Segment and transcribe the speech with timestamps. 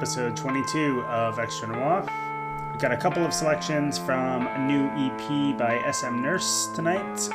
[0.00, 2.00] episode 22 of Extra Noir.
[2.72, 7.28] We've got a couple of selections from a new EP by SM Nurse tonight.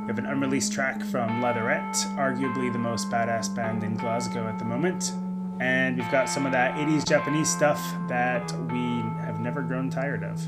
[0.00, 4.58] We have an unreleased track from Leatherette, arguably the most badass band in Glasgow at
[4.58, 5.12] the moment.
[5.60, 7.78] And we've got some of that 80s Japanese stuff
[8.08, 10.42] that we have never grown tired of.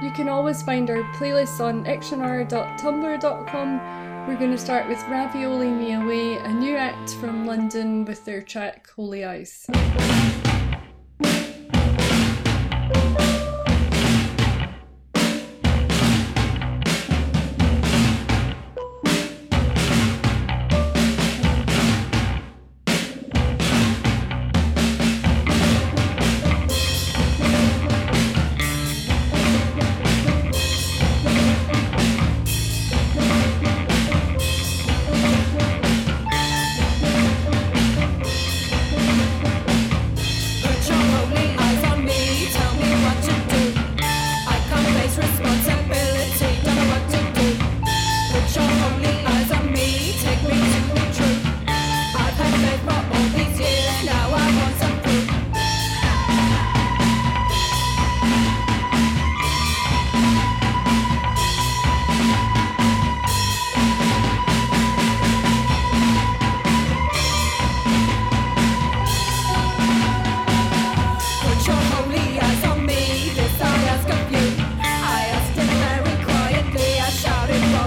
[0.00, 5.94] You can always find our playlists on extranoir.tumblr.com we're going to start with Ravioli Me
[5.94, 9.66] Away, a new act from London with their track Holy Ice.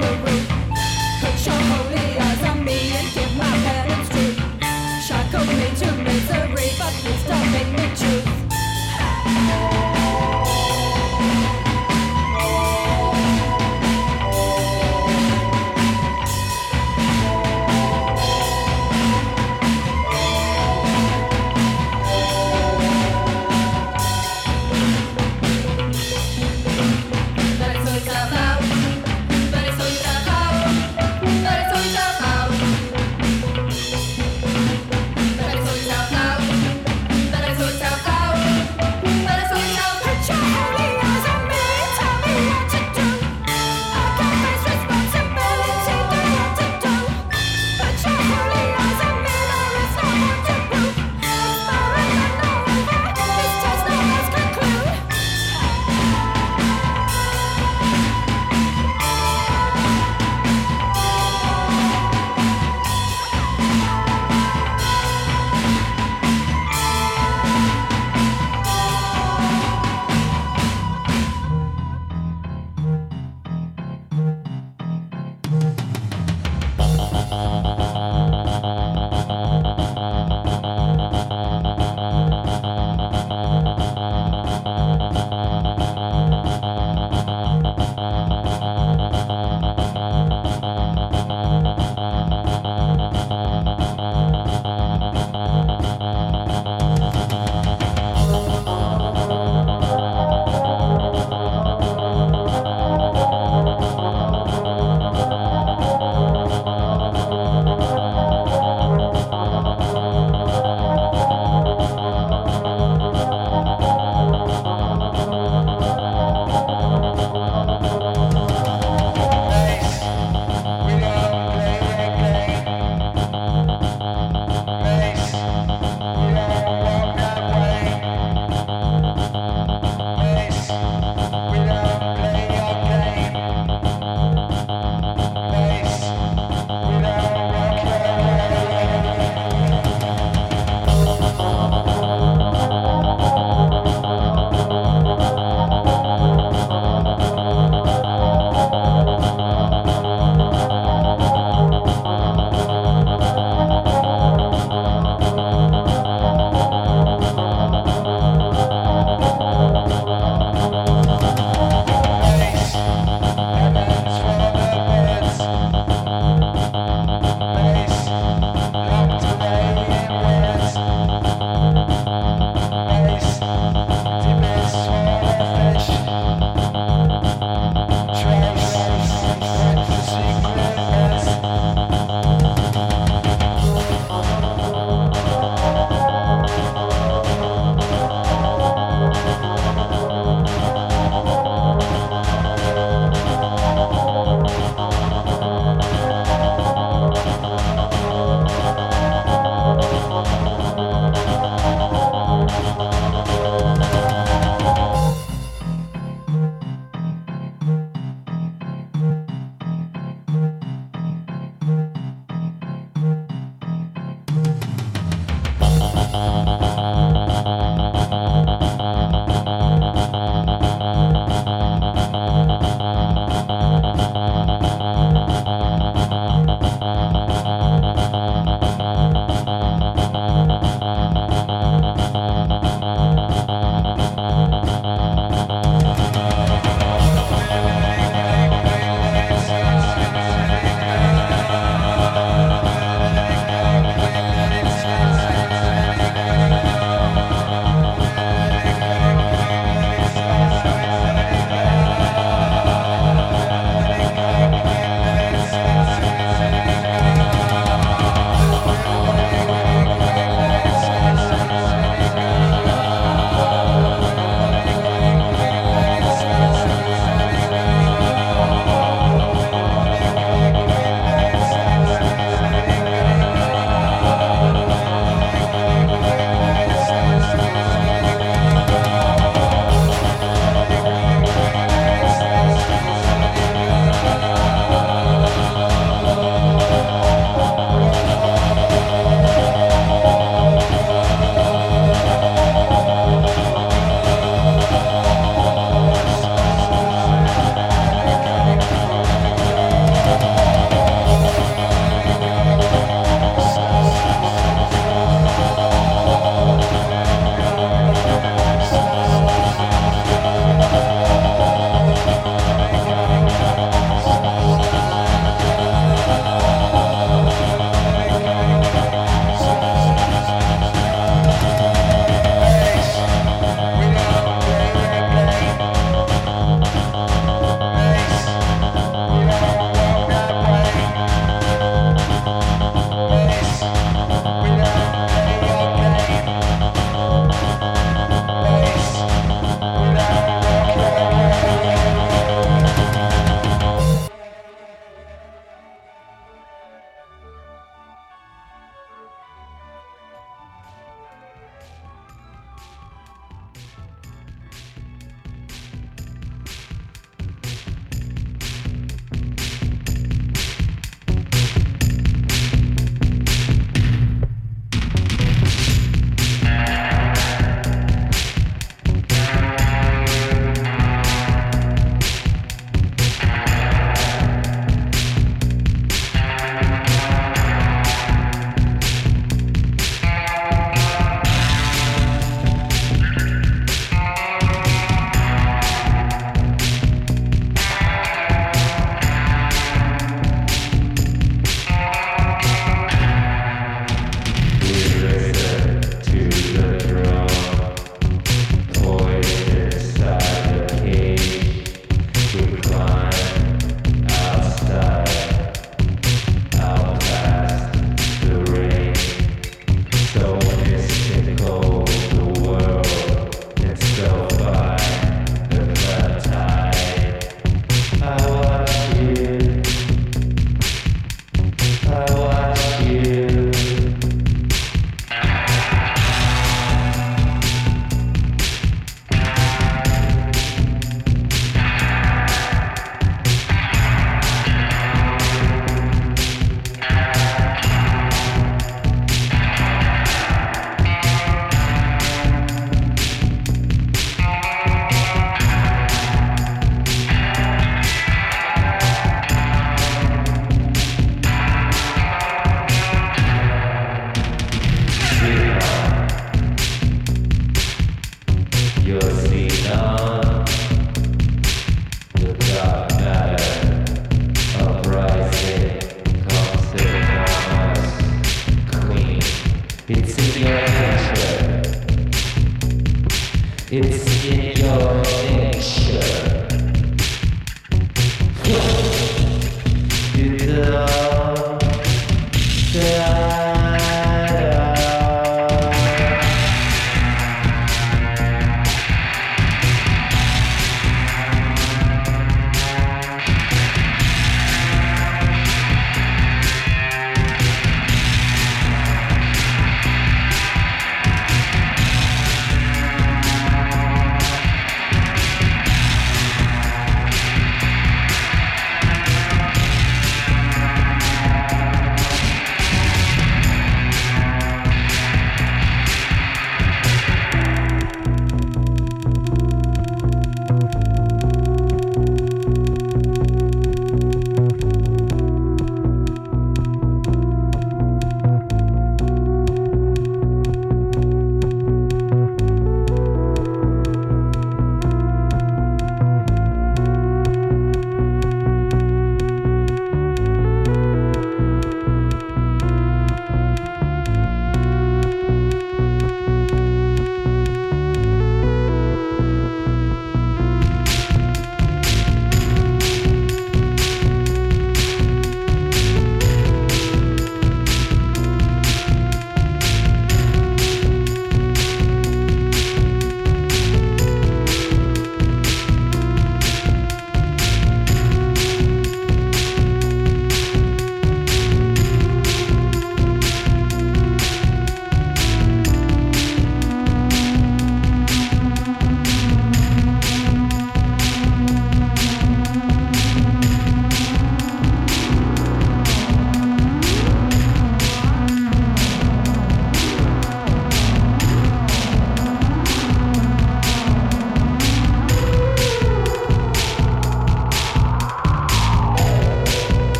[0.00, 0.41] I'll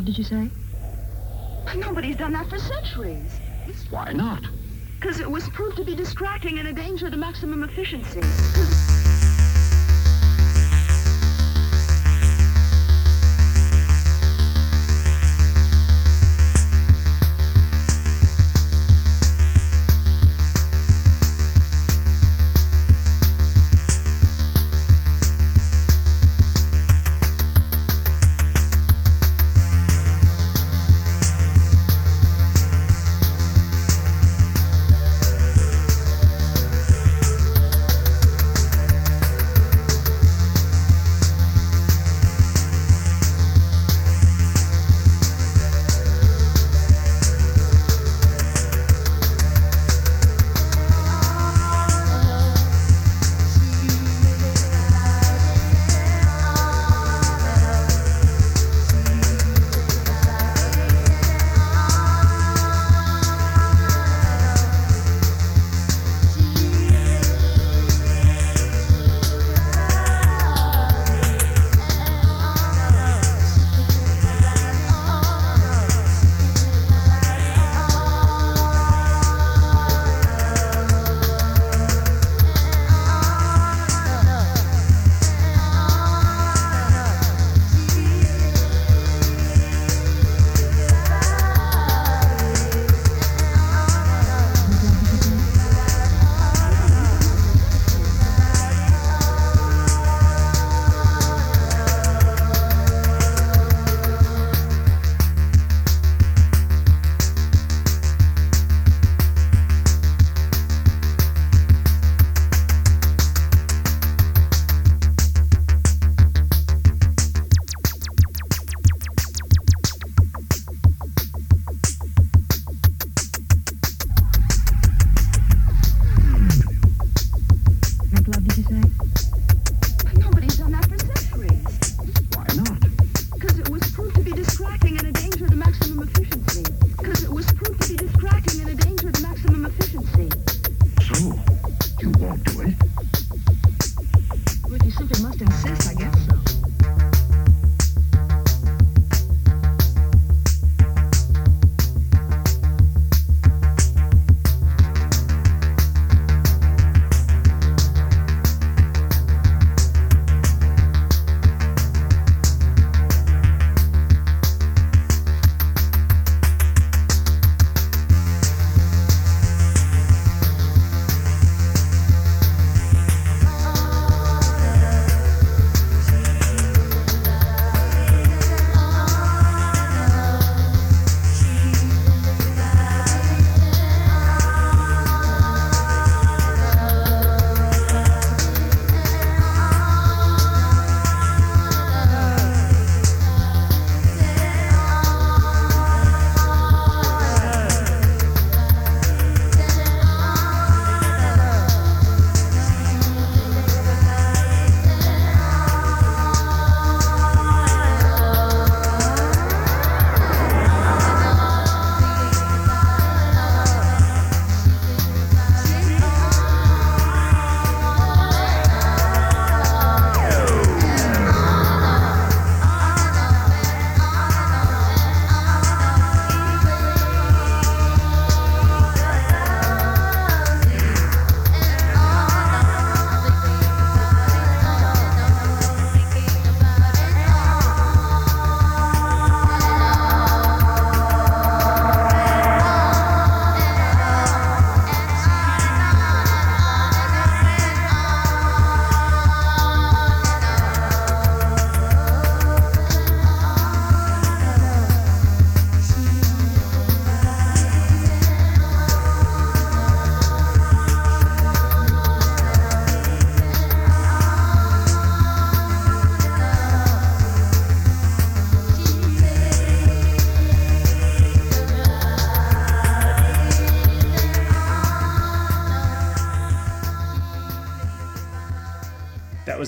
[0.00, 0.50] Make love, did you say?
[1.78, 3.38] Nobody's done that for centuries.
[3.90, 4.42] Why not?
[4.98, 8.20] Because it was proved to be distracting and a danger to maximum efficiency.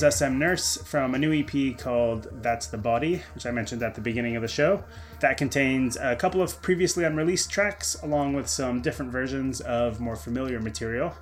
[0.03, 3.95] was SM Nurse from a new EP called That's the Body, which I mentioned at
[3.95, 4.83] the beginning of the show.
[5.21, 10.17] That contains a couple of previously unreleased tracks, along with some different versions of more
[10.17, 11.15] familiar material.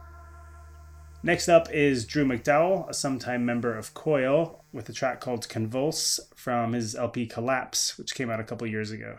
[1.22, 6.20] Next up is Drew McDowell, a sometime member of Coil, with a track called Convulse
[6.34, 9.18] from his LP Collapse, which came out a couple years ago.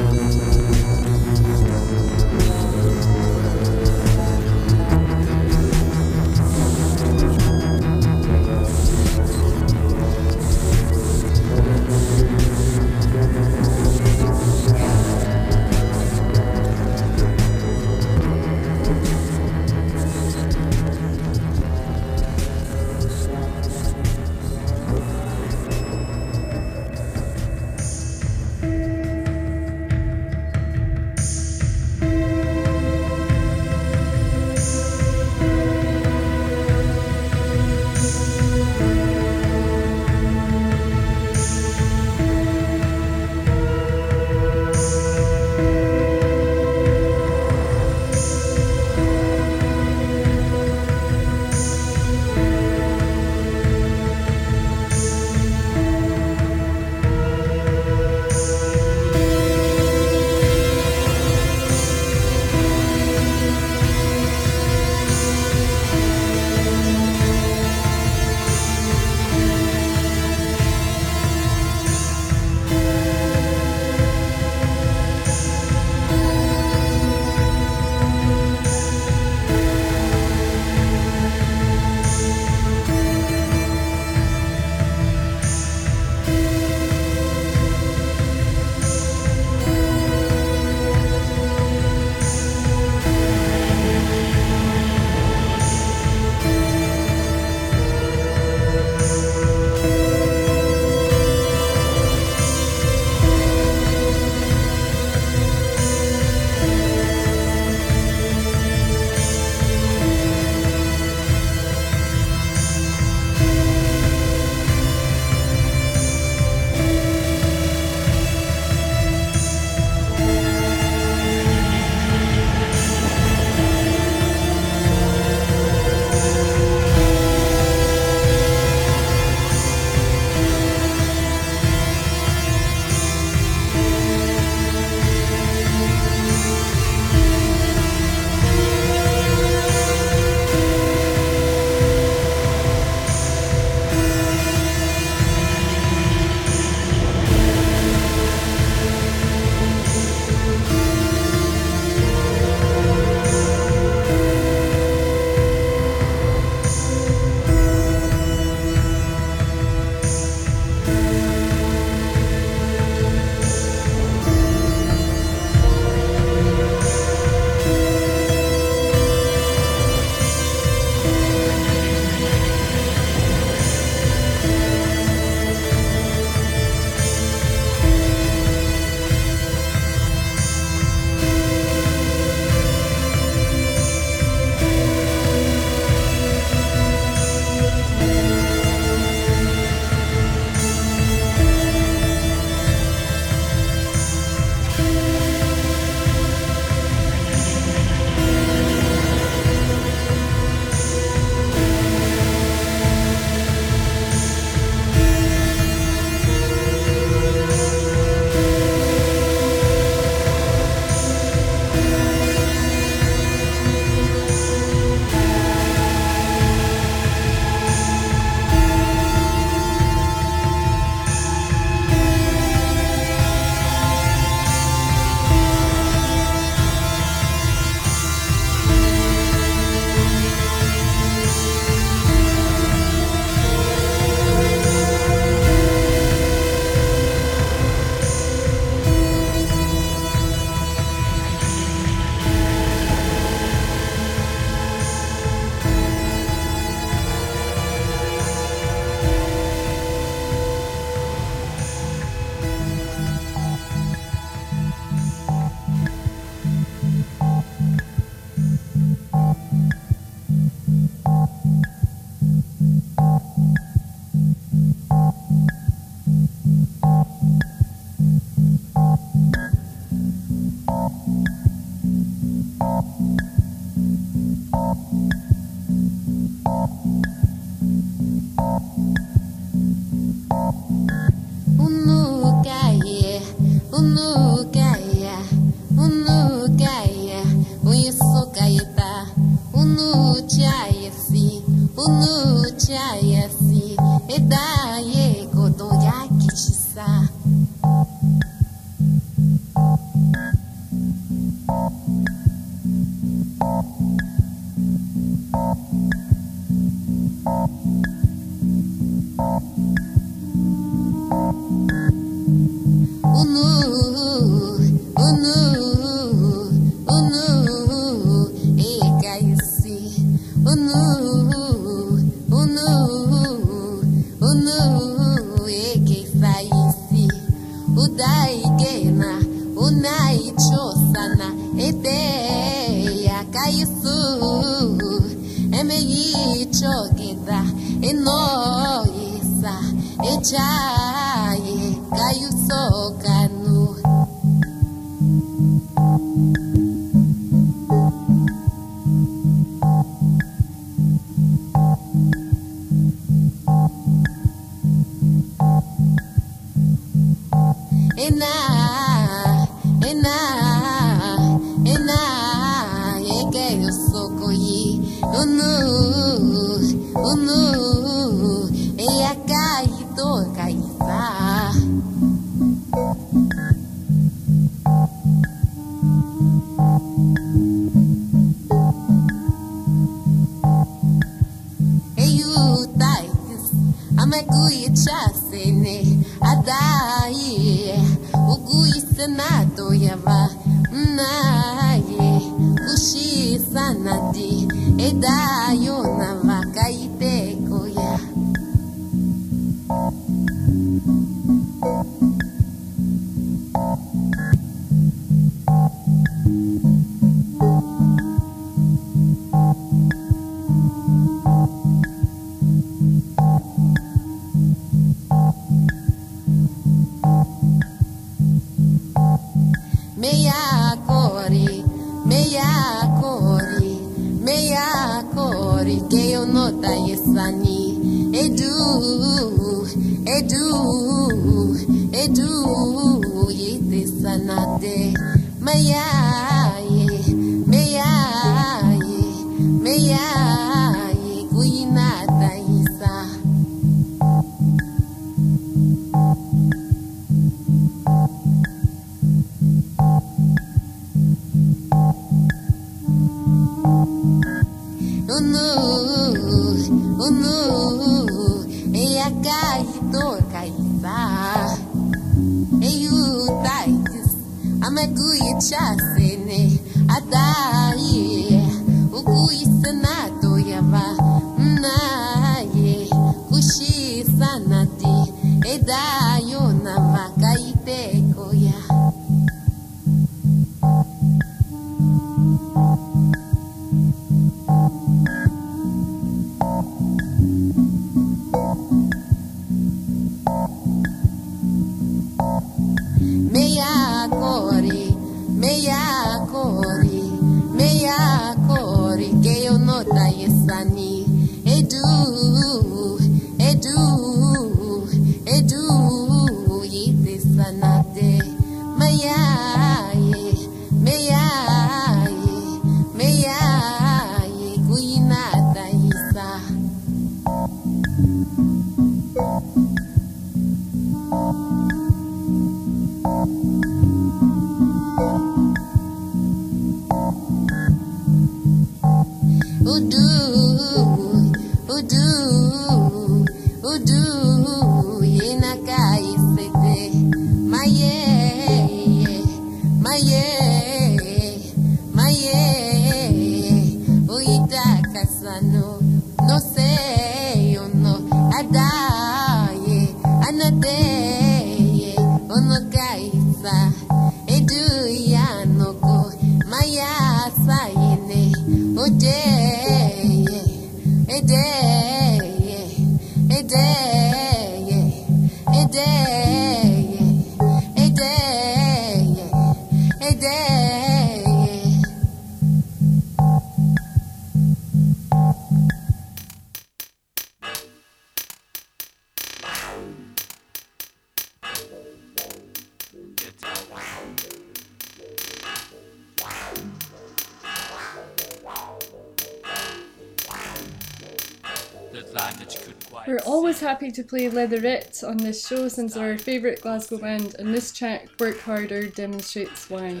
[593.90, 598.08] Happy to play Leatherette on this show since our favourite Glasgow band, and this track,
[598.20, 600.00] Work Harder, demonstrates why.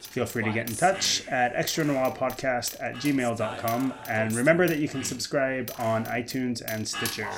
[0.00, 4.78] Feel free to get in touch at extra noir podcast at gmail.com and remember that
[4.78, 7.28] you can subscribe on iTunes and Stitcher.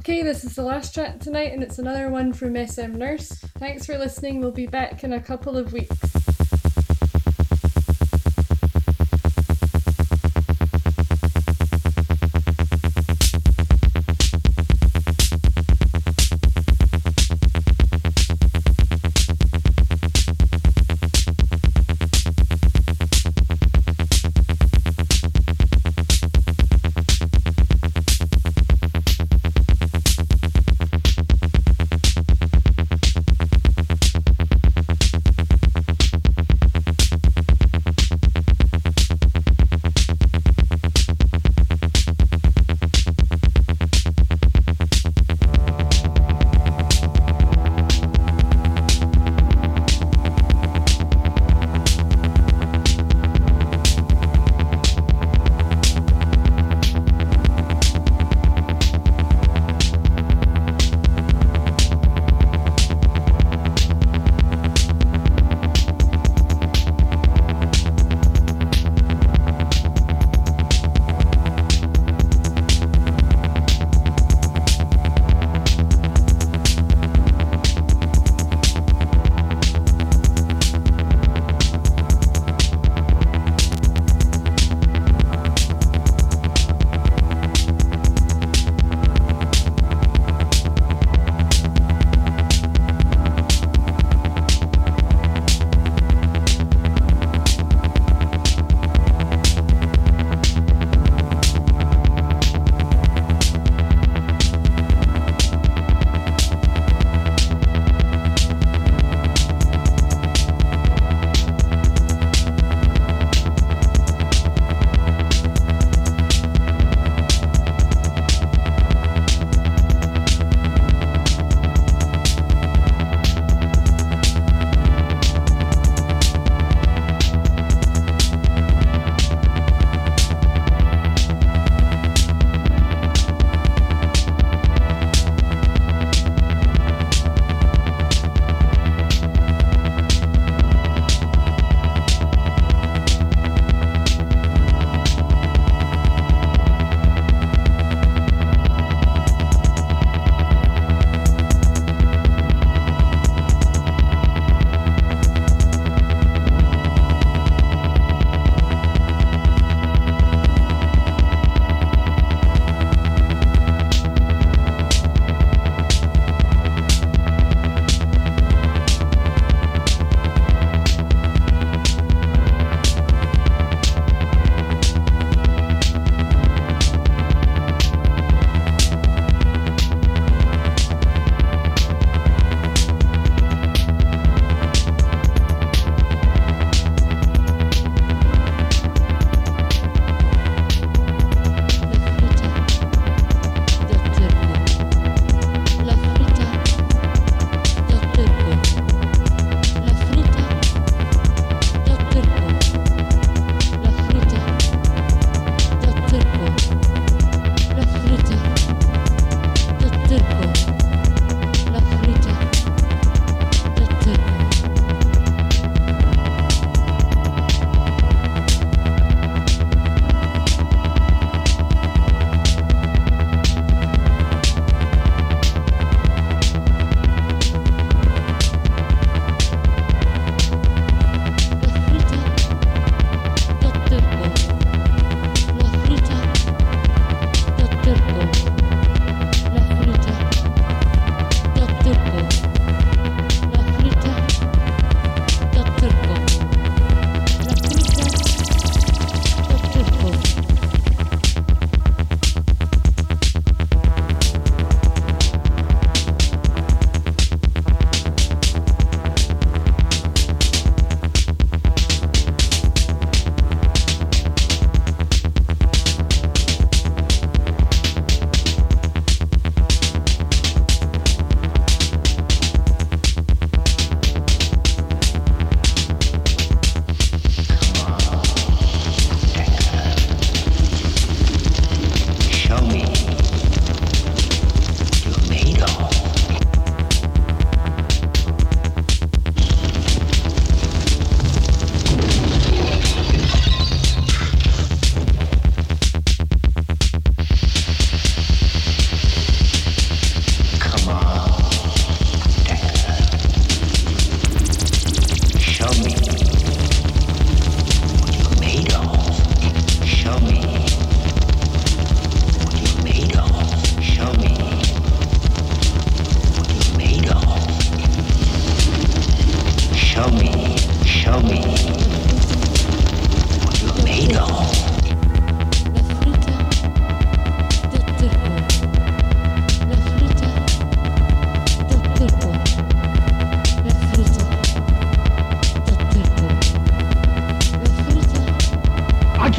[0.00, 3.32] Okay, this is the last chat tonight, and it's another one from SM Nurse.
[3.58, 4.40] Thanks for listening.
[4.40, 6.19] We'll be back in a couple of weeks.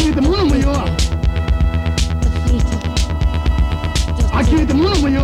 [0.02, 0.74] 消えて物もよ
[4.34, 5.22] 呆れて物もよ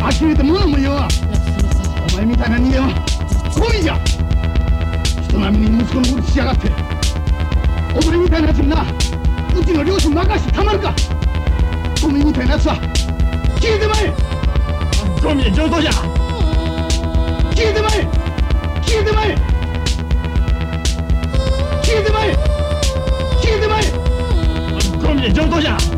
[0.00, 1.06] 呆れて物もよ
[2.12, 3.12] お前みたいな人間は
[3.54, 3.96] 恋じゃ。
[5.22, 6.72] 人並みに息子のことしやがって。
[7.94, 8.84] お前みたいなやにな。
[9.56, 10.92] うの両親任してたまるか。
[12.02, 12.74] ゴミみたいなやは。
[13.60, 14.12] 消えてまえ。
[15.22, 15.92] ゴミ上等じゃ。
[17.54, 18.08] 消えてまえ。
[18.82, 19.51] 消えてまえ。
[21.92, 22.32] 消えてまい。
[23.42, 23.82] 消えてまえ
[25.06, 25.91] ゴミで上等じゃん